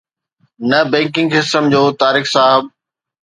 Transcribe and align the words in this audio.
نه، 0.69 0.79
banking 0.91 1.29
system 1.43 1.63
جو 1.73 1.81
طارق 2.01 2.25
صاحب 2.33 2.61